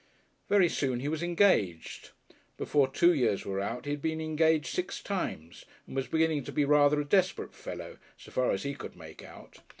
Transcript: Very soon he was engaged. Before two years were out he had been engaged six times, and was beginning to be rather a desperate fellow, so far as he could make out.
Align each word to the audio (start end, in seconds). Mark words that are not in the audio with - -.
Very 0.49 0.67
soon 0.67 0.99
he 1.01 1.07
was 1.07 1.21
engaged. 1.21 2.09
Before 2.57 2.87
two 2.87 3.13
years 3.13 3.45
were 3.45 3.59
out 3.61 3.85
he 3.85 3.91
had 3.91 4.01
been 4.01 4.19
engaged 4.19 4.65
six 4.73 4.99
times, 4.99 5.63
and 5.85 5.95
was 5.95 6.07
beginning 6.07 6.43
to 6.45 6.51
be 6.51 6.65
rather 6.65 6.99
a 6.99 7.05
desperate 7.05 7.53
fellow, 7.53 7.97
so 8.17 8.31
far 8.31 8.49
as 8.49 8.63
he 8.63 8.73
could 8.73 8.95
make 8.95 9.23
out. 9.23 9.57